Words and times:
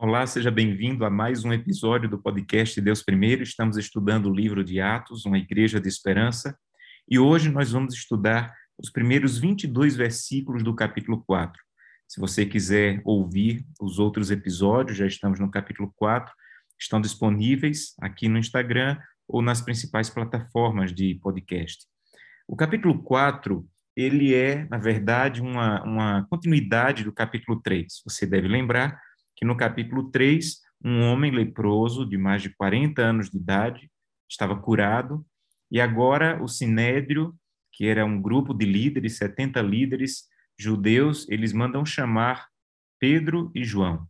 Olá, 0.00 0.24
seja 0.28 0.48
bem-vindo 0.48 1.04
a 1.04 1.10
mais 1.10 1.44
um 1.44 1.52
episódio 1.52 2.08
do 2.08 2.22
podcast 2.22 2.80
Deus 2.80 3.02
Primeiro. 3.02 3.42
Estamos 3.42 3.76
estudando 3.76 4.26
o 4.26 4.32
livro 4.32 4.62
de 4.62 4.80
Atos, 4.80 5.26
uma 5.26 5.36
igreja 5.36 5.80
de 5.80 5.88
esperança, 5.88 6.56
e 7.10 7.18
hoje 7.18 7.50
nós 7.50 7.72
vamos 7.72 7.94
estudar 7.94 8.54
os 8.78 8.90
primeiros 8.90 9.38
22 9.38 9.96
versículos 9.96 10.62
do 10.62 10.72
capítulo 10.72 11.24
4. 11.26 11.60
Se 12.06 12.20
você 12.20 12.46
quiser 12.46 13.02
ouvir 13.04 13.66
os 13.80 13.98
outros 13.98 14.30
episódios, 14.30 14.96
já 14.96 15.04
estamos 15.04 15.40
no 15.40 15.50
capítulo 15.50 15.92
4, 15.96 16.32
estão 16.78 17.00
disponíveis 17.00 17.92
aqui 18.00 18.28
no 18.28 18.38
Instagram 18.38 18.96
ou 19.26 19.42
nas 19.42 19.60
principais 19.60 20.08
plataformas 20.08 20.94
de 20.94 21.16
podcast. 21.16 21.86
O 22.46 22.54
capítulo 22.54 23.02
4, 23.02 23.66
ele 23.96 24.32
é, 24.32 24.64
na 24.70 24.78
verdade, 24.78 25.42
uma, 25.42 25.82
uma 25.82 26.26
continuidade 26.30 27.02
do 27.02 27.12
capítulo 27.12 27.60
3. 27.60 28.00
Você 28.06 28.24
deve 28.24 28.46
lembrar 28.46 29.07
que 29.38 29.44
no 29.44 29.56
capítulo 29.56 30.10
3, 30.10 30.60
um 30.84 31.00
homem 31.02 31.30
leproso 31.30 32.04
de 32.04 32.18
mais 32.18 32.42
de 32.42 32.50
40 32.50 33.00
anos 33.00 33.30
de 33.30 33.36
idade 33.36 33.88
estava 34.28 34.58
curado, 34.58 35.24
e 35.70 35.80
agora 35.80 36.42
o 36.42 36.48
Sinédrio, 36.48 37.32
que 37.72 37.86
era 37.86 38.04
um 38.04 38.20
grupo 38.20 38.52
de 38.52 38.66
líderes, 38.66 39.16
70 39.16 39.62
líderes 39.62 40.24
judeus, 40.58 41.24
eles 41.28 41.52
mandam 41.52 41.86
chamar 41.86 42.48
Pedro 42.98 43.52
e 43.54 43.62
João. 43.62 44.08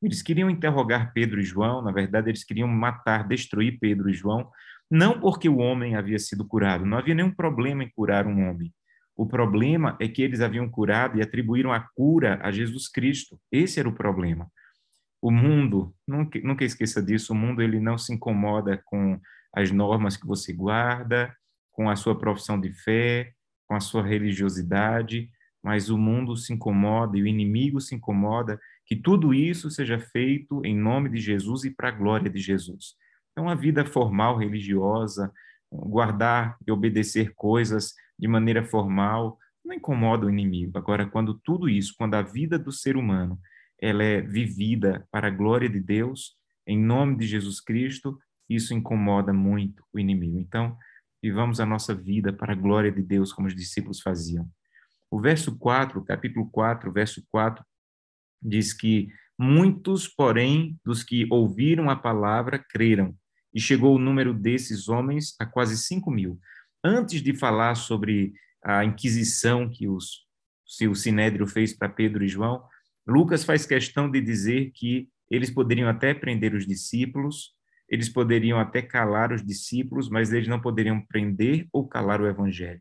Eles 0.00 0.22
queriam 0.22 0.48
interrogar 0.48 1.12
Pedro 1.12 1.38
e 1.38 1.44
João, 1.44 1.82
na 1.82 1.92
verdade, 1.92 2.30
eles 2.30 2.42
queriam 2.42 2.66
matar, 2.66 3.28
destruir 3.28 3.78
Pedro 3.78 4.08
e 4.08 4.14
João, 4.14 4.50
não 4.90 5.20
porque 5.20 5.50
o 5.50 5.58
homem 5.58 5.96
havia 5.96 6.18
sido 6.18 6.46
curado, 6.46 6.86
não 6.86 6.96
havia 6.96 7.14
nenhum 7.14 7.30
problema 7.30 7.84
em 7.84 7.90
curar 7.94 8.26
um 8.26 8.48
homem. 8.48 8.72
O 9.14 9.26
problema 9.26 9.98
é 10.00 10.08
que 10.08 10.22
eles 10.22 10.40
haviam 10.40 10.66
curado 10.66 11.18
e 11.18 11.22
atribuíram 11.22 11.70
a 11.74 11.80
cura 11.94 12.40
a 12.42 12.50
Jesus 12.50 12.88
Cristo. 12.88 13.38
Esse 13.52 13.78
era 13.78 13.86
o 13.86 13.94
problema 13.94 14.50
o 15.22 15.30
mundo, 15.30 15.94
nunca, 16.06 16.40
nunca 16.40 16.64
esqueça 16.64 17.00
disso, 17.00 17.32
o 17.32 17.36
mundo 17.36 17.62
ele 17.62 17.78
não 17.78 17.96
se 17.96 18.12
incomoda 18.12 18.82
com 18.84 19.20
as 19.54 19.70
normas 19.70 20.16
que 20.16 20.26
você 20.26 20.52
guarda, 20.52 21.32
com 21.70 21.88
a 21.88 21.94
sua 21.94 22.18
profissão 22.18 22.60
de 22.60 22.72
fé, 22.72 23.32
com 23.68 23.76
a 23.76 23.80
sua 23.80 24.02
religiosidade, 24.02 25.30
mas 25.62 25.88
o 25.88 25.96
mundo 25.96 26.36
se 26.36 26.52
incomoda 26.52 27.16
e 27.16 27.22
o 27.22 27.26
inimigo 27.26 27.80
se 27.80 27.94
incomoda 27.94 28.58
que 28.84 28.96
tudo 28.96 29.32
isso 29.32 29.70
seja 29.70 29.98
feito 29.98 30.60
em 30.64 30.76
nome 30.76 31.08
de 31.08 31.18
Jesus 31.18 31.62
e 31.62 31.70
para 31.70 31.88
a 31.88 31.92
glória 31.92 32.28
de 32.28 32.40
Jesus. 32.40 32.96
Então, 33.30 33.48
a 33.48 33.54
vida 33.54 33.84
formal, 33.84 34.36
religiosa, 34.36 35.32
guardar 35.70 36.58
e 36.66 36.72
obedecer 36.72 37.32
coisas 37.34 37.94
de 38.18 38.26
maneira 38.26 38.64
formal, 38.64 39.38
não 39.64 39.72
incomoda 39.72 40.26
o 40.26 40.30
inimigo. 40.30 40.76
Agora, 40.76 41.06
quando 41.06 41.34
tudo 41.44 41.68
isso, 41.68 41.94
quando 41.96 42.14
a 42.14 42.22
vida 42.22 42.58
do 42.58 42.72
ser 42.72 42.96
humano 42.96 43.38
ela 43.82 44.04
é 44.04 44.20
vivida 44.20 45.04
para 45.10 45.26
a 45.26 45.30
glória 45.30 45.68
de 45.68 45.80
Deus, 45.80 46.36
em 46.64 46.78
nome 46.78 47.16
de 47.16 47.26
Jesus 47.26 47.60
Cristo, 47.60 48.16
isso 48.48 48.72
incomoda 48.72 49.32
muito 49.32 49.84
o 49.92 49.98
inimigo. 49.98 50.38
Então, 50.38 50.78
vivamos 51.20 51.58
a 51.58 51.66
nossa 51.66 51.92
vida 51.92 52.32
para 52.32 52.52
a 52.52 52.56
glória 52.56 52.92
de 52.92 53.02
Deus, 53.02 53.32
como 53.32 53.48
os 53.48 53.56
discípulos 53.56 54.00
faziam. 54.00 54.48
O 55.10 55.20
verso 55.20 55.58
4, 55.58 56.02
capítulo 56.04 56.48
4, 56.50 56.92
verso 56.92 57.24
4, 57.28 57.64
diz 58.40 58.72
que 58.72 59.08
muitos, 59.36 60.06
porém, 60.06 60.78
dos 60.84 61.02
que 61.02 61.26
ouviram 61.28 61.90
a 61.90 61.96
palavra, 61.96 62.64
creram, 62.70 63.16
e 63.52 63.60
chegou 63.60 63.96
o 63.96 63.98
número 63.98 64.32
desses 64.32 64.88
homens 64.88 65.34
a 65.40 65.44
quase 65.44 65.76
5 65.76 66.08
mil. 66.08 66.38
Antes 66.84 67.20
de 67.20 67.34
falar 67.34 67.74
sobre 67.74 68.32
a 68.62 68.84
inquisição 68.84 69.68
que 69.68 69.88
os, 69.88 70.24
o 70.88 70.94
Sinédrio 70.94 71.48
fez 71.48 71.74
para 71.74 71.88
Pedro 71.88 72.24
e 72.24 72.28
João, 72.28 72.62
Lucas 73.06 73.44
faz 73.44 73.66
questão 73.66 74.10
de 74.10 74.20
dizer 74.20 74.70
que 74.74 75.08
eles 75.30 75.50
poderiam 75.50 75.88
até 75.88 76.14
prender 76.14 76.54
os 76.54 76.66
discípulos, 76.66 77.54
eles 77.88 78.08
poderiam 78.08 78.58
até 78.58 78.80
calar 78.80 79.32
os 79.32 79.44
discípulos, 79.44 80.08
mas 80.08 80.32
eles 80.32 80.48
não 80.48 80.60
poderiam 80.60 81.00
prender 81.00 81.66
ou 81.72 81.86
calar 81.86 82.20
o 82.20 82.26
evangelho. 82.26 82.80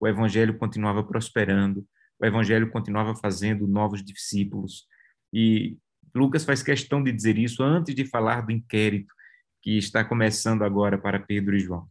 O 0.00 0.08
evangelho 0.08 0.58
continuava 0.58 1.04
prosperando, 1.04 1.86
o 2.18 2.26
evangelho 2.26 2.70
continuava 2.70 3.14
fazendo 3.14 3.66
novos 3.66 4.04
discípulos. 4.04 4.86
E 5.32 5.78
Lucas 6.14 6.44
faz 6.44 6.62
questão 6.62 7.02
de 7.02 7.12
dizer 7.12 7.38
isso 7.38 7.62
antes 7.62 7.94
de 7.94 8.04
falar 8.04 8.42
do 8.42 8.52
inquérito 8.52 9.14
que 9.62 9.78
está 9.78 10.04
começando 10.04 10.62
agora 10.62 10.98
para 10.98 11.20
Pedro 11.20 11.56
e 11.56 11.60
João. 11.60 11.86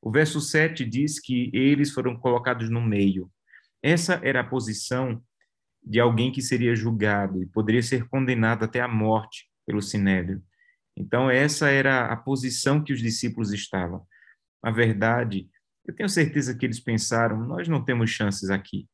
O 0.00 0.10
verso 0.10 0.40
7 0.40 0.84
diz 0.84 1.18
que 1.18 1.50
eles 1.52 1.90
foram 1.92 2.16
colocados 2.16 2.70
no 2.70 2.80
meio. 2.80 3.30
Essa 3.82 4.20
era 4.22 4.40
a 4.40 4.44
posição 4.44 5.22
de 5.86 6.00
alguém 6.00 6.32
que 6.32 6.42
seria 6.42 6.74
julgado 6.74 7.40
e 7.40 7.46
poderia 7.46 7.82
ser 7.82 8.08
condenado 8.08 8.64
até 8.64 8.80
a 8.80 8.88
morte 8.88 9.48
pelo 9.64 9.80
sinédrio. 9.80 10.42
Então, 10.96 11.30
essa 11.30 11.68
era 11.68 12.06
a 12.06 12.16
posição 12.16 12.82
que 12.82 12.92
os 12.92 13.00
discípulos 13.00 13.52
estavam. 13.52 14.04
Na 14.64 14.72
verdade, 14.72 15.48
eu 15.86 15.94
tenho 15.94 16.08
certeza 16.08 16.56
que 16.56 16.66
eles 16.66 16.80
pensaram: 16.80 17.38
nós 17.46 17.68
não 17.68 17.84
temos 17.84 18.10
chances 18.10 18.50
aqui. 18.50 18.88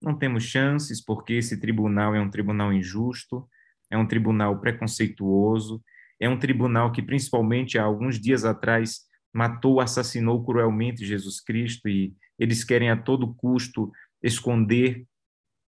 Não 0.00 0.16
temos 0.16 0.44
chances 0.44 1.04
porque 1.04 1.34
esse 1.34 1.60
tribunal 1.60 2.14
é 2.14 2.20
um 2.20 2.30
tribunal 2.30 2.72
injusto, 2.72 3.46
é 3.90 3.98
um 3.98 4.06
tribunal 4.06 4.58
preconceituoso, 4.58 5.82
é 6.18 6.26
um 6.26 6.38
tribunal 6.38 6.90
que, 6.90 7.02
principalmente 7.02 7.78
há 7.78 7.82
alguns 7.82 8.18
dias 8.18 8.46
atrás, 8.46 9.00
matou, 9.32 9.78
assassinou 9.78 10.42
cruelmente 10.42 11.04
Jesus 11.04 11.40
Cristo 11.40 11.86
e 11.86 12.14
eles 12.38 12.64
querem 12.64 12.88
a 12.88 12.96
todo 12.96 13.34
custo 13.34 13.92
esconder 14.22 15.04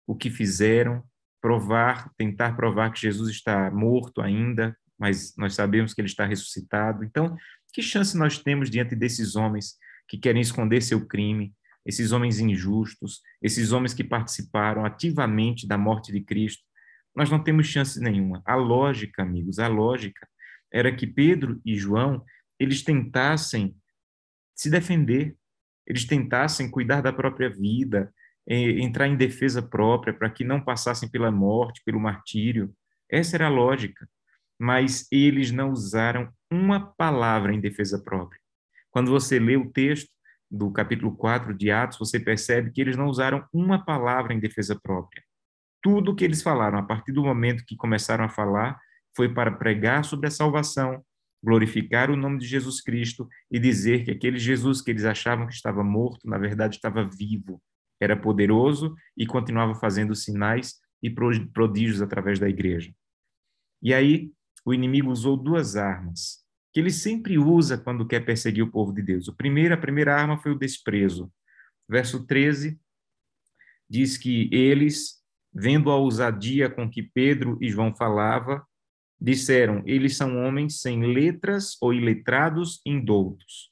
o 0.09 0.16
que 0.16 0.31
fizeram, 0.31 1.03
provar, 1.40 2.12
tentar 2.18 2.56
provar 2.56 2.92
que 2.92 3.00
Jesus 3.00 3.30
está 3.30 3.70
morto 3.70 4.22
ainda, 4.22 4.75
mas 4.97 5.36
nós 5.38 5.53
sabemos 5.53 5.94
que 5.94 6.02
ele 6.02 6.08
está 6.08 6.25
ressuscitado. 6.25 7.03
Então, 7.03 7.38
que 7.72 7.84
chance 7.84 8.18
nós 8.18 8.40
temos 8.40 8.72
diante 8.72 8.96
desses 8.96 9.36
homens 9.36 9.75
que 10.08 10.18
querem 10.18 10.42
esconder 10.42 10.81
seu 10.81 11.06
crime, 11.06 11.53
esses 11.86 12.12
homens 12.12 12.40
injustos, 12.40 13.22
esses 13.40 13.72
homens 13.72 13.94
que 13.94 14.03
participaram 14.03 14.84
ativamente 14.84 15.68
da 15.68 15.78
morte 15.78 16.12
de 16.12 16.22
Cristo? 16.22 16.64
Nós 17.16 17.30
não 17.30 17.44
temos 17.44 17.68
chance 17.68 18.00
nenhuma. 18.00 18.42
A 18.46 18.56
lógica, 18.56 19.22
amigos, 19.22 19.59
a 19.59 19.68
lógica 19.68 20.28
era 20.74 20.92
que 20.92 21.06
Pedro 21.06 21.62
e 21.64 21.75
João, 21.75 22.25
eles 22.59 22.81
tentassem 22.81 23.75
se 24.56 24.72
defender, 24.72 25.38
eles 25.86 26.06
tentassem 26.06 26.68
cuidar 26.68 27.02
da 27.02 27.14
própria 27.14 27.48
vida, 27.48 28.12
entrar 28.50 29.08
em 29.08 29.16
defesa 29.16 29.62
própria 29.62 30.14
para 30.14 30.30
que 30.30 30.44
não 30.44 30.60
passassem 30.60 31.08
pela 31.08 31.32
morte, 31.32 31.84
pelo 31.86 32.00
martírio. 32.00 32.74
Essa 33.10 33.38
era 33.38 33.46
a 33.46 33.50
lógica. 33.50 34.10
Mas 34.60 35.08
eles 35.12 35.52
não 35.52 35.72
usaram 35.72 36.30
uma 36.52 36.80
palavra 36.80 37.54
em 37.54 37.62
defesa 37.62 38.04
própria. 38.04 38.40
Quando 38.90 39.12
você 39.12 39.40
lê 39.40 39.56
o 39.56 39.70
texto 39.72 40.10
do 40.50 40.72
capítulo 40.72 41.16
4 41.16 41.54
de 41.54 41.70
Atos, 41.70 42.00
você 42.00 42.20
percebe 42.20 42.72
que 42.72 42.82
eles 42.82 42.98
não 42.98 43.08
usaram 43.08 43.46
uma 43.54 43.86
palavra 43.86 44.34
em 44.34 44.40
defesa 44.40 44.78
própria. 44.81 45.24
Tudo 45.81 46.16
que 46.16 46.26
eles 46.26 46.42
falaram, 46.42 46.80
a 46.80 46.84
partir 46.84 47.12
do 47.12 47.24
momento 47.24 47.64
que 47.66 47.76
começaram 47.76 48.26
a 48.26 48.30
falar, 48.30 48.80
foi 49.16 49.30
para 49.34 49.52
pregar 49.52 50.04
sobre 50.04 50.28
a 50.28 50.31
salvação, 50.31 51.04
glorificar 51.42 52.10
o 52.10 52.18
nome 52.18 52.40
de 52.40 52.48
Jesus 52.48 52.81
Cristo 52.81 53.28
e 53.50 53.60
dizer 53.60 54.04
que 54.04 54.12
aquele 54.12 54.40
Jesus 54.40 54.81
que 54.81 54.92
eles 54.92 55.06
achavam 55.06 55.48
que 55.48 55.54
estava 55.54 55.84
morto, 55.84 56.28
na 56.28 56.38
verdade 56.38 56.76
estava 56.76 57.04
vivo, 57.04 57.62
era 58.00 58.16
poderoso 58.16 58.96
e 59.18 59.26
continuava 59.26 59.76
fazendo 59.76 60.16
sinais 60.16 60.76
e 61.02 61.10
prodígios 61.10 62.02
através 62.02 62.40
da 62.40 62.50
igreja. 62.50 62.94
E 63.82 63.94
aí, 63.94 64.32
o 64.66 64.74
inimigo 64.74 65.10
usou 65.10 65.38
duas 65.38 65.76
armas, 65.76 66.44
que 66.74 66.80
ele 66.80 66.92
sempre 66.92 67.38
usa 67.38 67.78
quando 67.78 68.08
quer 68.08 68.26
perseguir 68.26 68.64
o 68.64 68.72
povo 68.72 68.94
de 68.94 69.02
Deus. 69.02 69.28
O 69.28 69.36
primeiro, 69.36 69.74
a 69.74 69.78
primeira 69.78 70.16
arma 70.16 70.38
foi 70.38 70.52
o 70.52 70.58
desprezo. 70.58 71.32
Verso 71.88 72.26
13 72.26 72.80
diz 73.90 74.18
que 74.18 74.50
eles, 74.54 75.24
vendo 75.52 75.90
a 75.90 75.96
ousadia 75.96 76.70
com 76.70 76.90
que 76.90 77.02
Pedro 77.02 77.58
e 77.60 77.70
João 77.70 77.96
falava, 77.96 78.64
disseram: 79.19 79.81
eles 79.86 80.16
são 80.16 80.38
homens 80.38 80.81
sem 80.81 81.12
letras 81.13 81.75
ou 81.81 81.94
iletrados 81.94 82.81
indoutos. 82.86 83.72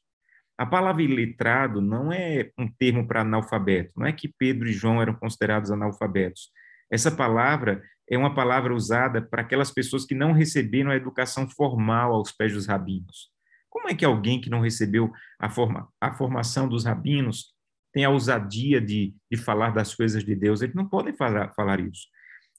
A 0.58 0.66
palavra 0.66 1.04
iletrado 1.04 1.82
não 1.82 2.12
é 2.12 2.52
um 2.58 2.68
termo 2.68 3.08
para 3.08 3.22
analfabeto, 3.22 3.92
não 3.96 4.08
é 4.08 4.12
que 4.12 4.28
Pedro 4.28 4.68
e 4.68 4.74
João 4.74 5.02
eram 5.02 5.14
considerados 5.14 5.70
analfabetos. 5.70 6.50
Essa 6.92 7.12
palavra 7.12 7.84
é 8.10 8.18
uma 8.18 8.34
palavra 8.34 8.74
usada 8.74 9.22
para 9.22 9.42
aquelas 9.42 9.70
pessoas 9.70 10.06
que 10.06 10.16
não 10.16 10.32
receberam 10.32 10.90
a 10.90 10.96
educação 10.96 11.48
formal 11.48 12.14
aos 12.14 12.32
pés 12.32 12.54
dos 12.54 12.66
rabinos. 12.66 13.30
Como 13.70 13.90
é 13.90 13.94
que 13.94 14.06
alguém 14.06 14.42
que 14.42 14.50
não 14.50 14.62
recebeu 14.62 15.12
a, 15.40 15.50
forma, 15.50 15.88
a 16.02 16.14
formação 16.14 16.68
dos 16.68 16.86
rabinos 16.86 17.54
tem 17.94 18.06
a 18.06 18.10
ousadia 18.10 18.82
de, 18.82 19.14
de 19.32 19.38
falar 19.38 19.72
das 19.72 19.94
coisas 19.94 20.24
de 20.24 20.34
Deus? 20.34 20.62
Eles 20.62 20.76
não 20.76 20.88
podem 20.88 21.16
falar, 21.16 21.54
falar 21.54 21.80
isso. 21.80 22.08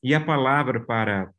E 0.03 0.15
a 0.15 0.25
palavra 0.25 0.79
para 0.79 1.33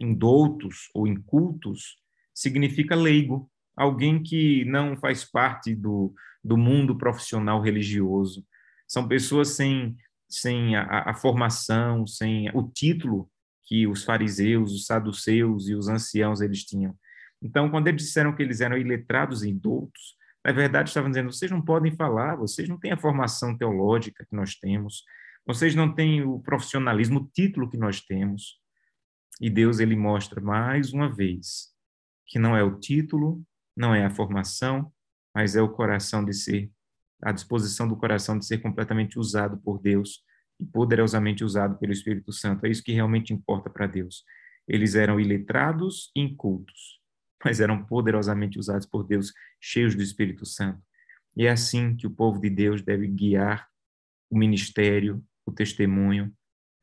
indoutos 0.00 0.88
ou 0.94 1.06
incultos 1.06 1.96
significa 2.34 2.94
leigo 2.94 3.51
alguém 3.76 4.22
que 4.22 4.64
não 4.64 4.96
faz 4.96 5.24
parte 5.24 5.74
do, 5.74 6.14
do 6.42 6.56
mundo 6.56 6.96
profissional 6.96 7.60
religioso. 7.60 8.44
São 8.86 9.08
pessoas 9.08 9.50
sem, 9.50 9.96
sem 10.28 10.76
a, 10.76 11.10
a 11.10 11.14
formação, 11.14 12.06
sem 12.06 12.50
o 12.54 12.62
título 12.62 13.30
que 13.64 13.86
os 13.86 14.04
fariseus, 14.04 14.72
os 14.72 14.86
saduceus 14.86 15.68
e 15.68 15.74
os 15.74 15.88
anciãos 15.88 16.40
eles 16.40 16.64
tinham. 16.64 16.96
Então, 17.40 17.70
quando 17.70 17.88
eles 17.88 18.04
disseram 18.04 18.34
que 18.34 18.42
eles 18.42 18.60
eram 18.60 18.76
iletrados 18.76 19.42
e 19.42 19.52
doutos, 19.52 20.16
na 20.44 20.52
verdade 20.52 20.90
estavam 20.90 21.10
dizendo: 21.10 21.32
vocês 21.32 21.50
não 21.50 21.62
podem 21.62 21.94
falar, 21.96 22.36
vocês 22.36 22.68
não 22.68 22.78
têm 22.78 22.92
a 22.92 22.96
formação 22.96 23.56
teológica 23.56 24.26
que 24.28 24.36
nós 24.36 24.54
temos, 24.54 25.04
vocês 25.46 25.74
não 25.74 25.92
têm 25.92 26.22
o 26.22 26.38
profissionalismo, 26.40 27.20
o 27.20 27.30
título 27.32 27.68
que 27.68 27.76
nós 27.76 28.00
temos. 28.00 28.60
E 29.40 29.50
Deus 29.50 29.80
ele 29.80 29.96
mostra 29.96 30.40
mais 30.40 30.92
uma 30.92 31.12
vez 31.12 31.72
que 32.26 32.38
não 32.38 32.56
é 32.56 32.62
o 32.62 32.78
título, 32.78 33.42
não 33.76 33.94
é 33.94 34.04
a 34.04 34.10
formação, 34.10 34.92
mas 35.34 35.56
é 35.56 35.62
o 35.62 35.68
coração 35.68 36.24
de 36.24 36.34
ser 36.34 36.70
a 37.22 37.30
disposição 37.30 37.86
do 37.86 37.96
coração 37.96 38.36
de 38.36 38.44
ser 38.44 38.58
completamente 38.58 39.18
usado 39.18 39.56
por 39.58 39.80
Deus 39.80 40.24
e 40.58 40.66
poderosamente 40.66 41.44
usado 41.44 41.78
pelo 41.78 41.92
Espírito 41.92 42.32
Santo. 42.32 42.66
É 42.66 42.70
isso 42.70 42.82
que 42.82 42.92
realmente 42.92 43.32
importa 43.32 43.70
para 43.70 43.86
Deus. 43.86 44.24
Eles 44.66 44.96
eram 44.96 45.20
iletrados 45.20 46.10
e 46.16 46.20
incultos, 46.20 47.00
mas 47.44 47.60
eram 47.60 47.84
poderosamente 47.84 48.58
usados 48.58 48.86
por 48.86 49.04
Deus, 49.04 49.32
cheios 49.60 49.94
do 49.94 50.02
Espírito 50.02 50.44
Santo. 50.44 50.82
E 51.36 51.46
é 51.46 51.50
assim 51.50 51.94
que 51.96 52.06
o 52.06 52.10
povo 52.10 52.40
de 52.40 52.50
Deus 52.50 52.82
deve 52.82 53.06
guiar 53.06 53.68
o 54.28 54.36
ministério, 54.36 55.24
o 55.46 55.52
testemunho. 55.52 56.32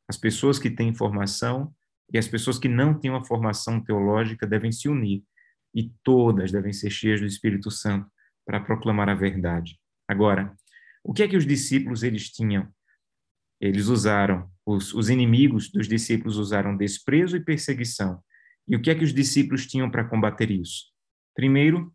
As 0.07 0.17
pessoas 0.17 0.57
que 0.57 0.69
têm 0.69 0.93
formação 0.93 1.73
e 2.11 2.17
as 2.17 2.27
pessoas 2.27 2.57
que 2.57 2.67
não 2.67 2.97
têm 2.97 3.11
uma 3.11 3.25
formação 3.25 3.83
teológica 3.83 4.47
devem 4.47 4.71
se 4.71 4.87
unir 4.87 5.23
e 5.73 5.91
todas 6.03 6.51
devem 6.51 6.73
ser 6.73 6.89
cheias 6.89 7.19
do 7.19 7.25
Espírito 7.25 7.69
Santo 7.69 8.09
para 8.45 8.59
proclamar 8.59 9.09
a 9.09 9.15
verdade. 9.15 9.79
Agora, 10.07 10.55
o 11.03 11.13
que 11.13 11.23
é 11.23 11.27
que 11.27 11.37
os 11.37 11.45
discípulos 11.45 12.03
eles 12.03 12.29
tinham? 12.31 12.67
Eles 13.61 13.87
usaram, 13.87 14.49
os, 14.65 14.93
os 14.93 15.09
inimigos 15.09 15.69
dos 15.69 15.87
discípulos 15.87 16.37
usaram 16.37 16.75
desprezo 16.75 17.37
e 17.37 17.43
perseguição. 17.43 18.21
E 18.67 18.75
o 18.75 18.81
que 18.81 18.89
é 18.89 18.95
que 18.95 19.03
os 19.03 19.13
discípulos 19.13 19.65
tinham 19.67 19.89
para 19.89 20.03
combater 20.03 20.49
isso? 20.49 20.85
Primeiro, 21.35 21.93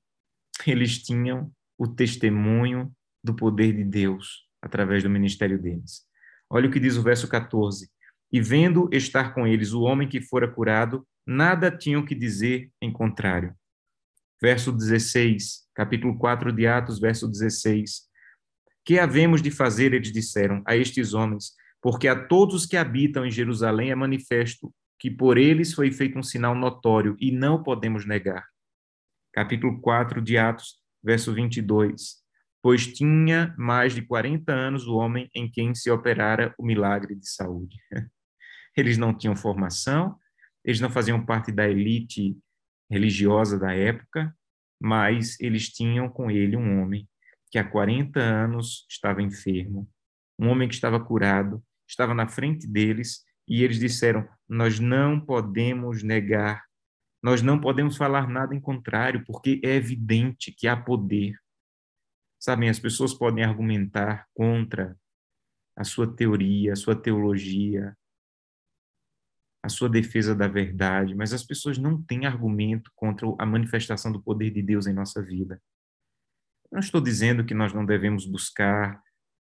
eles 0.66 1.02
tinham 1.02 1.50
o 1.78 1.88
testemunho 1.88 2.92
do 3.22 3.34
poder 3.34 3.72
de 3.72 3.84
Deus 3.84 4.46
através 4.60 5.02
do 5.02 5.10
ministério 5.10 5.60
deles. 5.60 6.02
Olha 6.48 6.68
o 6.68 6.72
que 6.72 6.80
diz 6.80 6.96
o 6.96 7.02
verso 7.02 7.28
14. 7.28 7.90
E 8.32 8.40
vendo 8.40 8.88
estar 8.92 9.34
com 9.34 9.46
eles 9.46 9.72
o 9.72 9.82
homem 9.82 10.08
que 10.08 10.20
fora 10.20 10.50
curado, 10.50 11.06
nada 11.26 11.70
tinham 11.70 12.04
que 12.04 12.14
dizer 12.14 12.70
em 12.80 12.92
contrário. 12.92 13.54
Verso 14.44 14.70
16, 14.70 15.70
capítulo 15.74 16.18
4 16.18 16.52
de 16.52 16.66
Atos, 16.66 17.00
verso 17.00 17.26
16. 17.26 18.02
Que 18.84 18.98
havemos 18.98 19.40
de 19.40 19.50
fazer, 19.50 19.94
eles 19.94 20.12
disseram, 20.12 20.62
a 20.66 20.76
estes 20.76 21.14
homens, 21.14 21.52
porque 21.80 22.06
a 22.06 22.26
todos 22.26 22.66
que 22.66 22.76
habitam 22.76 23.24
em 23.24 23.30
Jerusalém 23.30 23.90
é 23.90 23.94
manifesto 23.94 24.70
que 24.98 25.10
por 25.10 25.38
eles 25.38 25.72
foi 25.72 25.90
feito 25.90 26.18
um 26.18 26.22
sinal 26.22 26.54
notório 26.54 27.16
e 27.18 27.32
não 27.32 27.62
podemos 27.62 28.04
negar. 28.04 28.46
Capítulo 29.32 29.80
4 29.80 30.20
de 30.20 30.36
Atos, 30.36 30.78
verso 31.02 31.32
22. 31.32 32.16
Pois 32.62 32.86
tinha 32.86 33.54
mais 33.56 33.94
de 33.94 34.02
40 34.02 34.52
anos 34.52 34.86
o 34.86 34.96
homem 34.96 35.26
em 35.34 35.50
quem 35.50 35.74
se 35.74 35.90
operara 35.90 36.54
o 36.58 36.66
milagre 36.66 37.14
de 37.14 37.26
saúde. 37.26 37.78
Eles 38.76 38.98
não 38.98 39.16
tinham 39.16 39.34
formação, 39.34 40.18
eles 40.62 40.80
não 40.80 40.90
faziam 40.90 41.24
parte 41.24 41.52
da 41.52 41.68
elite 41.68 42.36
religiosa 42.94 43.58
da 43.58 43.74
época, 43.74 44.34
mas 44.80 45.38
eles 45.40 45.68
tinham 45.68 46.08
com 46.08 46.30
ele 46.30 46.56
um 46.56 46.80
homem 46.80 47.08
que 47.50 47.58
há 47.58 47.64
40 47.64 48.20
anos 48.20 48.86
estava 48.88 49.22
enfermo, 49.22 49.88
um 50.38 50.48
homem 50.48 50.68
que 50.68 50.74
estava 50.74 50.98
curado, 50.98 51.62
estava 51.88 52.14
na 52.14 52.28
frente 52.28 52.66
deles 52.66 53.24
e 53.48 53.62
eles 53.62 53.78
disseram: 53.78 54.28
Nós 54.48 54.78
não 54.78 55.20
podemos 55.20 56.02
negar, 56.02 56.64
nós 57.22 57.42
não 57.42 57.60
podemos 57.60 57.96
falar 57.96 58.28
nada 58.28 58.54
em 58.54 58.60
contrário, 58.60 59.24
porque 59.24 59.60
é 59.64 59.74
evidente 59.74 60.52
que 60.52 60.68
há 60.68 60.76
poder. 60.76 61.36
Sabem, 62.40 62.68
as 62.68 62.78
pessoas 62.78 63.14
podem 63.14 63.44
argumentar 63.44 64.26
contra 64.34 64.96
a 65.76 65.82
sua 65.82 66.06
teoria, 66.06 66.72
a 66.72 66.76
sua 66.76 66.94
teologia, 66.94 67.96
a 69.64 69.68
sua 69.70 69.88
defesa 69.88 70.34
da 70.34 70.46
verdade, 70.46 71.14
mas 71.14 71.32
as 71.32 71.42
pessoas 71.42 71.78
não 71.78 72.02
têm 72.02 72.26
argumento 72.26 72.90
contra 72.94 73.26
a 73.38 73.46
manifestação 73.46 74.12
do 74.12 74.22
poder 74.22 74.50
de 74.50 74.60
Deus 74.60 74.86
em 74.86 74.92
nossa 74.92 75.22
vida. 75.22 75.58
Não 76.70 76.80
estou 76.80 77.00
dizendo 77.00 77.46
que 77.46 77.54
nós 77.54 77.72
não 77.72 77.86
devemos 77.86 78.26
buscar 78.26 79.00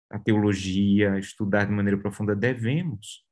a 0.09 0.17
teologia, 0.17 1.19
estudar 1.19 1.65
de 1.65 1.73
maneira 1.73 1.99
profunda, 1.99 2.37
devemos. 2.37 3.25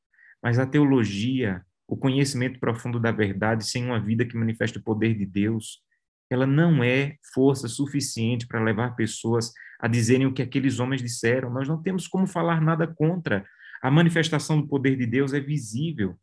Mas 0.43 0.59
a 0.59 0.67
teologia, 0.67 1.65
o 1.87 1.97
conhecimento 1.97 2.59
profundo 2.59 2.99
da 2.99 3.13
verdade, 3.13 3.65
sem 3.65 3.85
uma 3.85 4.01
vida 4.01 4.27
que 4.27 4.37
manifeste 4.37 4.79
o 4.79 4.83
poder 4.83 5.17
de 5.17 5.25
Deus, 5.25 5.81
ela 6.29 6.45
não 6.45 6.83
é 6.83 7.19
força 7.33 7.69
suficiente 7.69 8.49
para 8.49 8.61
levar 8.61 8.97
pessoas 8.97 9.53
a 9.79 9.87
dizerem 9.87 10.27
o 10.27 10.35
que 10.35 10.43
aqueles 10.43 10.81
homens 10.81 11.01
disseram. 11.01 11.51
Nós 11.51 11.69
não 11.69 11.81
temos 11.81 12.09
como 12.09 12.27
falar 12.27 12.61
nada 12.61 12.85
contra. 12.85 13.47
A 13.81 13.93
manifestação 13.93 14.61
do 14.61 14.67
poder 14.67 14.97
de 14.97 15.07
Deus 15.07 15.33
é 15.33 15.39
visível 15.39 16.19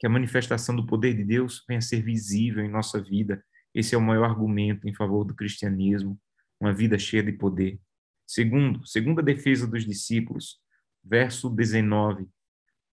que 0.00 0.06
a 0.06 0.10
manifestação 0.10 0.74
do 0.74 0.86
poder 0.86 1.14
de 1.14 1.22
Deus 1.22 1.62
venha 1.68 1.78
a 1.78 1.82
ser 1.82 2.02
visível 2.02 2.64
em 2.64 2.70
nossa 2.70 3.00
vida. 3.00 3.44
Esse 3.74 3.94
é 3.94 3.98
o 3.98 4.00
maior 4.00 4.24
argumento 4.24 4.88
em 4.88 4.94
favor 4.94 5.24
do 5.24 5.34
cristianismo, 5.34 6.18
uma 6.58 6.72
vida 6.72 6.98
cheia 6.98 7.22
de 7.22 7.32
poder. 7.32 7.78
Segundo, 8.26 8.84
segunda 8.86 9.22
defesa 9.22 9.66
dos 9.66 9.84
discípulos, 9.84 10.58
verso 11.04 11.50
19. 11.50 12.26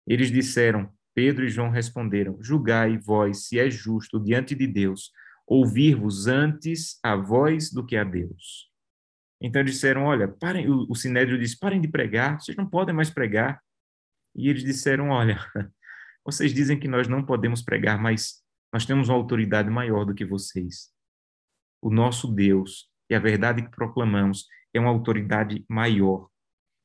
Eles 0.07 0.31
disseram, 0.31 0.91
Pedro 1.15 1.45
e 1.45 1.51
João 1.51 1.69
responderam: 1.69 2.39
Julgai 2.41 2.99
vós 2.99 3.47
se 3.47 3.59
é 3.59 3.71
justo 3.71 4.19
diante 4.19 4.55
de 4.55 4.67
Deus 4.67 5.13
ouvir-vos 5.47 6.27
antes 6.27 6.99
a 7.03 7.15
voz 7.15 7.71
do 7.71 7.85
que 7.85 7.97
a 7.97 8.05
Deus. 8.05 8.71
Então 9.43 9.63
disseram: 9.63 10.05
Olha, 10.05 10.27
parem, 10.27 10.71
o, 10.71 10.87
o 10.89 10.95
Sinédrio 10.95 11.39
disse: 11.39 11.59
parem 11.59 11.81
de 11.81 11.89
pregar, 11.89 12.41
vocês 12.41 12.57
não 12.57 12.67
podem 12.67 12.95
mais 12.95 13.11
pregar. 13.11 13.61
E 14.35 14.49
eles 14.49 14.65
disseram: 14.65 15.11
Olha, 15.11 15.39
vocês 16.25 16.55
dizem 16.55 16.79
que 16.79 16.89
nós 16.89 17.07
não 17.07 17.25
podemos 17.25 17.63
pregar, 17.63 18.01
mas 18.01 18.43
nós 18.73 18.87
temos 18.87 19.09
uma 19.09 19.17
autoridade 19.17 19.69
maior 19.69 20.05
do 20.05 20.15
que 20.15 20.25
vocês. 20.25 20.91
O 21.83 21.91
nosso 21.91 22.27
Deus 22.27 22.89
e 23.11 23.15
a 23.15 23.19
verdade 23.19 23.63
que 23.63 23.71
proclamamos 23.71 24.47
é 24.73 24.81
uma 24.81 24.91
autoridade 24.91 25.65
maior. 25.69 26.29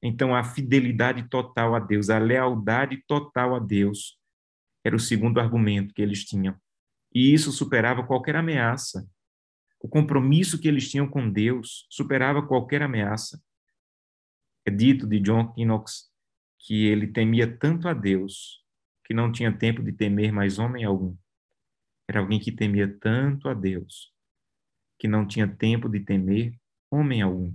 Então, 0.03 0.35
a 0.35 0.43
fidelidade 0.43 1.27
total 1.29 1.73
a 1.73 1.79
Deus, 1.79 2.09
a 2.09 2.19
lealdade 2.19 3.03
total 3.07 3.55
a 3.55 3.59
Deus, 3.59 4.17
era 4.83 4.95
o 4.95 4.99
segundo 4.99 5.39
argumento 5.39 5.93
que 5.93 6.01
eles 6.01 6.25
tinham. 6.25 6.55
E 7.13 7.33
isso 7.33 7.51
superava 7.51 8.05
qualquer 8.05 8.35
ameaça. 8.35 9.09
O 9.81 9.87
compromisso 9.87 10.59
que 10.59 10.67
eles 10.67 10.89
tinham 10.89 11.07
com 11.07 11.29
Deus 11.29 11.87
superava 11.89 12.45
qualquer 12.45 12.81
ameaça. 12.81 13.41
É 14.65 14.71
dito 14.71 15.07
de 15.07 15.19
John 15.19 15.53
Knox 15.57 16.09
que 16.59 16.85
ele 16.85 17.07
temia 17.07 17.57
tanto 17.57 17.87
a 17.87 17.93
Deus 17.93 18.59
que 19.09 19.13
não 19.15 19.31
tinha 19.31 19.51
tempo 19.51 19.81
de 19.81 19.91
temer 19.91 20.31
mais 20.31 20.59
homem 20.59 20.83
algum. 20.83 21.17
Era 22.07 22.19
alguém 22.19 22.39
que 22.39 22.51
temia 22.51 22.87
tanto 22.99 23.49
a 23.49 23.55
Deus, 23.55 24.13
que 24.99 25.07
não 25.07 25.27
tinha 25.27 25.47
tempo 25.47 25.89
de 25.89 25.99
temer 25.99 26.55
homem 26.91 27.23
algum. 27.23 27.51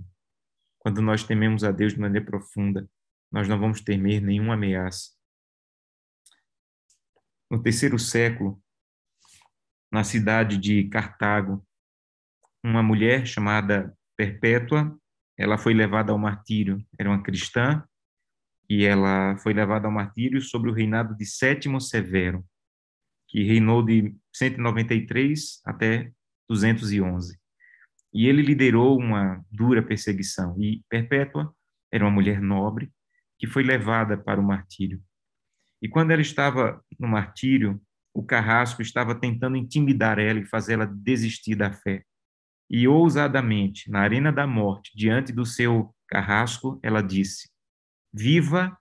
Quando 0.77 1.01
nós 1.01 1.23
tememos 1.23 1.63
a 1.63 1.71
Deus 1.71 1.93
de 1.93 1.99
maneira 2.01 2.25
profunda, 2.25 2.89
nós 3.31 3.47
não 3.47 3.57
vamos 3.57 3.79
temer 3.79 4.21
nenhuma 4.21 4.55
ameaça. 4.55 5.11
No 7.49 7.63
terceiro 7.63 7.97
século, 7.97 8.61
na 9.89 10.03
cidade 10.03 10.57
de 10.57 10.89
Cartago, 10.89 11.65
uma 12.61 12.83
mulher 12.83 13.25
chamada 13.25 13.97
Perpétua, 14.17 14.93
ela 15.37 15.57
foi 15.57 15.73
levada 15.73 16.11
ao 16.11 16.17
martírio. 16.17 16.85
Era 16.99 17.09
uma 17.09 17.23
cristã 17.23 17.81
e 18.69 18.85
ela 18.85 19.37
foi 19.37 19.53
levada 19.53 19.87
ao 19.87 19.93
martírio 19.93 20.41
sobre 20.41 20.69
o 20.69 20.73
reinado 20.73 21.15
de 21.15 21.25
Sétimo 21.25 21.79
Severo, 21.79 22.43
que 23.27 23.43
reinou 23.43 23.83
de 23.83 24.15
193 24.33 25.61
até 25.65 26.11
211. 26.49 27.37
E 28.13 28.27
ele 28.27 28.41
liderou 28.41 28.97
uma 28.97 29.43
dura 29.51 29.83
perseguição. 29.83 30.55
E 30.59 30.81
Perpétua 30.89 31.53
era 31.91 32.05
uma 32.05 32.11
mulher 32.11 32.41
nobre 32.41 32.91
que 33.37 33.47
foi 33.47 33.63
levada 33.63 34.17
para 34.17 34.39
o 34.39 34.43
martírio. 34.43 35.01
E 35.81 35.89
quando 35.89 36.11
ela 36.11 36.21
estava 36.21 36.81
no 36.97 37.07
martírio, 37.07 37.81
o 38.13 38.23
carrasco 38.23 38.81
estava 38.81 39.13
tentando 39.13 39.57
intimidar 39.57 40.17
ela 40.17 40.39
e 40.39 40.45
fazê-la 40.45 40.85
desistir 40.85 41.55
da 41.55 41.73
fé. 41.73 42.03
E 42.69 42.87
ousadamente, 42.87 43.91
na 43.91 43.99
arena 43.99 44.31
da 44.31 44.47
morte, 44.47 44.91
diante 44.95 45.33
do 45.33 45.45
seu 45.45 45.93
carrasco, 46.07 46.79
ela 46.81 47.01
disse: 47.01 47.49
Viva, 48.17 48.79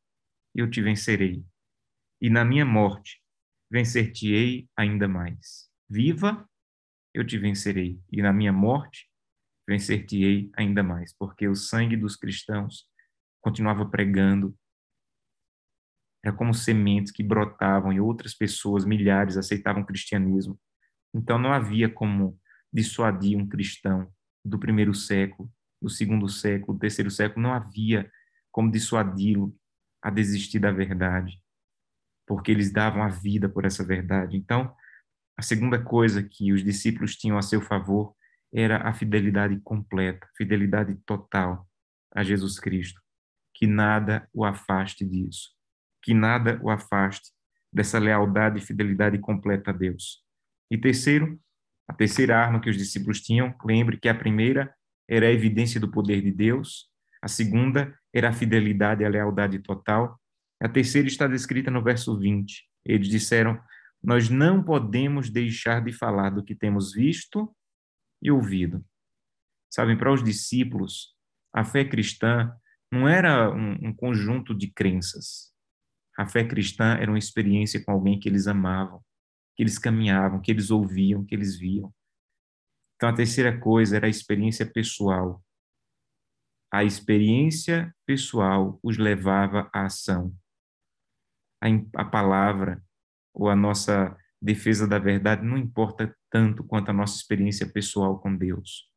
eu 0.54 0.70
te 0.70 0.80
vencerei, 0.80 1.44
e 2.22 2.30
na 2.30 2.44
minha 2.44 2.64
morte 2.64 3.20
vencer-te-ei 3.68 4.68
ainda 4.76 5.08
mais. 5.08 5.68
Viva, 5.90 6.48
eu 7.12 7.26
te 7.26 7.36
vencerei, 7.36 8.00
e 8.12 8.22
na 8.22 8.32
minha 8.32 8.52
morte 8.52 9.10
vencer-te-ei 9.68 10.52
ainda 10.56 10.84
mais, 10.84 11.12
porque 11.18 11.48
o 11.48 11.56
sangue 11.56 11.96
dos 11.96 12.14
cristãos 12.14 12.86
continuava 13.40 13.84
pregando. 13.90 14.56
Era 16.24 16.32
como 16.32 16.54
sementes 16.54 17.10
que 17.10 17.24
brotavam 17.24 17.92
e 17.92 17.98
outras 17.98 18.36
pessoas, 18.36 18.84
milhares, 18.84 19.36
aceitavam 19.36 19.82
o 19.82 19.86
cristianismo. 19.86 20.56
Então 21.12 21.40
não 21.40 21.52
havia 21.52 21.88
como 21.88 22.38
dissuadir 22.72 23.36
um 23.36 23.48
cristão 23.48 24.08
do 24.44 24.60
primeiro 24.60 24.94
século, 24.94 25.52
do 25.82 25.90
segundo 25.90 26.28
século, 26.28 26.74
do 26.74 26.78
terceiro 26.78 27.10
século, 27.10 27.42
não 27.42 27.52
havia 27.52 28.08
como 28.54 28.70
dissuadi-lo 28.70 29.52
a 30.00 30.10
desistir 30.10 30.60
da 30.60 30.70
verdade, 30.70 31.42
porque 32.24 32.52
eles 32.52 32.72
davam 32.72 33.02
a 33.02 33.08
vida 33.08 33.48
por 33.48 33.64
essa 33.64 33.84
verdade. 33.84 34.36
Então, 34.36 34.72
a 35.36 35.42
segunda 35.42 35.82
coisa 35.82 36.22
que 36.22 36.52
os 36.52 36.62
discípulos 36.62 37.16
tinham 37.16 37.36
a 37.36 37.42
seu 37.42 37.60
favor 37.60 38.14
era 38.52 38.88
a 38.88 38.94
fidelidade 38.94 39.58
completa, 39.64 40.28
fidelidade 40.36 40.94
total 41.04 41.68
a 42.14 42.22
Jesus 42.22 42.60
Cristo. 42.60 43.02
Que 43.52 43.66
nada 43.66 44.28
o 44.32 44.44
afaste 44.44 45.04
disso. 45.04 45.50
Que 46.00 46.14
nada 46.14 46.60
o 46.62 46.70
afaste 46.70 47.32
dessa 47.72 47.98
lealdade 47.98 48.60
e 48.60 48.64
fidelidade 48.64 49.18
completa 49.18 49.72
a 49.72 49.74
Deus. 49.74 50.22
E 50.70 50.78
terceiro, 50.78 51.40
a 51.88 51.92
terceira 51.92 52.38
arma 52.38 52.60
que 52.60 52.70
os 52.70 52.76
discípulos 52.76 53.20
tinham, 53.20 53.52
lembre 53.64 53.98
que 53.98 54.08
a 54.08 54.14
primeira 54.14 54.72
era 55.10 55.26
a 55.26 55.32
evidência 55.32 55.80
do 55.80 55.90
poder 55.90 56.22
de 56.22 56.30
Deus, 56.30 56.93
a 57.24 57.28
segunda 57.28 57.98
era 58.12 58.28
a 58.28 58.32
fidelidade 58.34 59.02
e 59.02 59.06
a 59.06 59.08
lealdade 59.08 59.58
total, 59.60 60.20
a 60.62 60.68
terceira 60.68 61.08
está 61.08 61.26
descrita 61.26 61.70
no 61.70 61.82
verso 61.82 62.18
20. 62.18 62.68
Eles 62.84 63.08
disseram: 63.08 63.58
Nós 64.02 64.28
não 64.28 64.62
podemos 64.62 65.30
deixar 65.30 65.82
de 65.82 65.90
falar 65.90 66.28
do 66.28 66.44
que 66.44 66.54
temos 66.54 66.92
visto 66.92 67.50
e 68.22 68.30
ouvido. 68.30 68.84
Sabem, 69.72 69.96
para 69.96 70.12
os 70.12 70.22
discípulos, 70.22 71.16
a 71.50 71.64
fé 71.64 71.82
cristã 71.82 72.54
não 72.92 73.08
era 73.08 73.50
um, 73.50 73.88
um 73.88 73.94
conjunto 73.94 74.54
de 74.54 74.70
crenças. 74.70 75.50
A 76.18 76.26
fé 76.26 76.44
cristã 76.44 76.94
era 77.00 77.10
uma 77.10 77.18
experiência 77.18 77.82
com 77.82 77.90
alguém 77.90 78.20
que 78.20 78.28
eles 78.28 78.46
amavam, 78.46 79.00
que 79.56 79.62
eles 79.62 79.78
caminhavam, 79.78 80.42
que 80.42 80.50
eles 80.50 80.70
ouviam, 80.70 81.24
que 81.24 81.34
eles 81.34 81.58
viam. 81.58 81.90
Então, 82.96 83.08
a 83.08 83.14
terceira 83.14 83.58
coisa 83.58 83.96
era 83.96 84.06
a 84.06 84.10
experiência 84.10 84.66
pessoal. 84.66 85.42
A 86.74 86.82
experiência 86.82 87.94
pessoal 88.04 88.80
os 88.82 88.98
levava 88.98 89.70
à 89.72 89.84
ação. 89.84 90.34
A, 91.62 91.68
a 91.94 92.04
palavra 92.04 92.82
ou 93.32 93.48
a 93.48 93.54
nossa 93.54 94.16
defesa 94.42 94.84
da 94.84 94.98
verdade 94.98 95.46
não 95.46 95.56
importa 95.56 96.12
tanto 96.28 96.64
quanto 96.64 96.88
a 96.88 96.92
nossa 96.92 97.14
experiência 97.14 97.64
pessoal 97.64 98.18
com 98.18 98.36
Deus. 98.36 98.90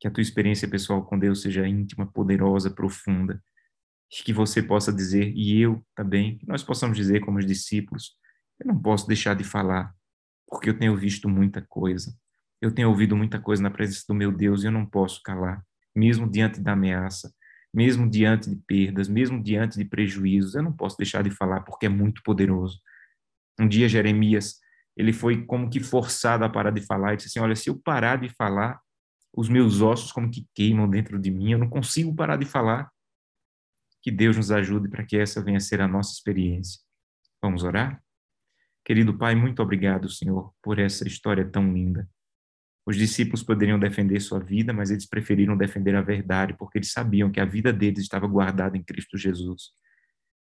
Que 0.00 0.08
a 0.08 0.10
tua 0.10 0.22
experiência 0.22 0.66
pessoal 0.66 1.06
com 1.06 1.16
Deus 1.16 1.42
seja 1.42 1.68
íntima, 1.68 2.04
poderosa, 2.04 2.68
profunda. 2.68 3.40
Que 4.10 4.32
você 4.32 4.60
possa 4.60 4.92
dizer, 4.92 5.32
e 5.36 5.60
eu 5.60 5.86
também, 5.94 6.38
que 6.38 6.48
nós 6.48 6.64
possamos 6.64 6.96
dizer 6.96 7.20
como 7.20 7.38
os 7.38 7.46
discípulos, 7.46 8.16
eu 8.58 8.66
não 8.66 8.82
posso 8.82 9.06
deixar 9.06 9.36
de 9.36 9.44
falar, 9.44 9.94
porque 10.48 10.68
eu 10.68 10.76
tenho 10.76 10.96
visto 10.96 11.28
muita 11.28 11.62
coisa. 11.62 12.12
Eu 12.60 12.74
tenho 12.74 12.88
ouvido 12.88 13.16
muita 13.16 13.40
coisa 13.40 13.62
na 13.62 13.70
presença 13.70 14.02
do 14.08 14.14
meu 14.16 14.32
Deus 14.32 14.64
e 14.64 14.66
eu 14.66 14.72
não 14.72 14.84
posso 14.84 15.22
calar, 15.22 15.64
mesmo 15.94 16.28
diante 16.30 16.60
da 16.60 16.72
ameaça, 16.72 17.32
mesmo 17.72 18.08
diante 18.08 18.50
de 18.50 18.56
perdas, 18.56 19.08
mesmo 19.08 19.42
diante 19.42 19.78
de 19.78 19.84
prejuízos. 19.84 20.54
Eu 20.54 20.62
não 20.62 20.72
posso 20.72 20.96
deixar 20.96 21.22
de 21.22 21.30
falar 21.30 21.60
porque 21.60 21.86
é 21.86 21.88
muito 21.88 22.22
poderoso. 22.22 22.80
Um 23.58 23.68
dia 23.68 23.88
Jeremias 23.88 24.60
ele 24.96 25.12
foi 25.12 25.44
como 25.44 25.68
que 25.68 25.80
forçado 25.80 26.44
a 26.44 26.48
parar 26.48 26.70
de 26.70 26.80
falar 26.80 27.14
e 27.14 27.16
disse 27.16 27.28
assim: 27.28 27.40
Olha, 27.40 27.56
se 27.56 27.68
eu 27.68 27.76
parar 27.76 28.16
de 28.16 28.28
falar, 28.28 28.80
os 29.36 29.48
meus 29.48 29.80
ossos 29.80 30.12
como 30.12 30.30
que 30.30 30.46
queimam 30.54 30.88
dentro 30.88 31.18
de 31.18 31.30
mim, 31.30 31.52
eu 31.52 31.58
não 31.58 31.68
consigo 31.68 32.14
parar 32.14 32.36
de 32.36 32.46
falar. 32.46 32.90
Que 34.00 34.10
Deus 34.10 34.36
nos 34.36 34.52
ajude 34.52 34.88
para 34.88 35.04
que 35.04 35.16
essa 35.16 35.42
venha 35.42 35.56
a 35.56 35.60
ser 35.60 35.80
a 35.80 35.88
nossa 35.88 36.12
experiência. 36.12 36.80
Vamos 37.42 37.64
orar? 37.64 38.02
Querido 38.84 39.16
Pai, 39.16 39.34
muito 39.34 39.62
obrigado, 39.62 40.10
Senhor, 40.10 40.52
por 40.62 40.78
essa 40.78 41.08
história 41.08 41.44
tão 41.50 41.72
linda. 41.72 42.08
Os 42.86 42.96
discípulos 42.96 43.42
poderiam 43.42 43.78
defender 43.78 44.20
sua 44.20 44.38
vida, 44.38 44.72
mas 44.72 44.90
eles 44.90 45.06
preferiram 45.06 45.56
defender 45.56 45.94
a 45.96 46.02
verdade, 46.02 46.54
porque 46.58 46.78
eles 46.78 46.92
sabiam 46.92 47.30
que 47.30 47.40
a 47.40 47.44
vida 47.44 47.72
deles 47.72 48.00
estava 48.00 48.26
guardada 48.26 48.76
em 48.76 48.82
Cristo 48.82 49.16
Jesus. 49.16 49.70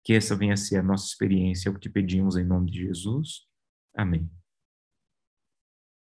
Que 0.05 0.15
essa 0.15 0.35
venha 0.35 0.55
a 0.55 0.57
ser 0.57 0.79
a 0.79 0.83
nossa 0.83 1.07
experiência, 1.07 1.69
é 1.69 1.71
o 1.71 1.75
que 1.75 1.81
te 1.81 1.91
pedimos 1.91 2.37
em 2.37 2.45
nome 2.45 2.71
de 2.71 2.81
Jesus. 2.81 3.47
Amém. 3.95 4.29